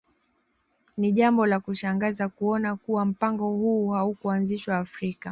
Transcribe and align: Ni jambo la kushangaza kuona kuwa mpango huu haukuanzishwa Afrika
Ni 0.97 1.11
jambo 1.11 1.45
la 1.45 1.59
kushangaza 1.59 2.29
kuona 2.29 2.75
kuwa 2.75 3.05
mpango 3.05 3.47
huu 3.49 3.89
haukuanzishwa 3.89 4.77
Afrika 4.77 5.29